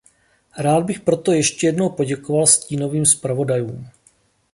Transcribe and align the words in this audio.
Rád 0.57 0.83
bych 0.85 0.99
proto 0.99 1.31
ještě 1.31 1.67
jednou 1.67 1.89
poděkoval 1.89 2.47
stínovým 2.47 3.05
zpravodajům. 3.05 3.87